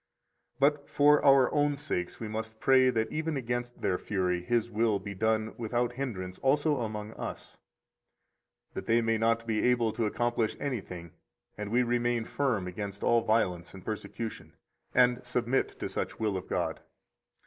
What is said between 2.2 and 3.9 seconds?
must pray that even against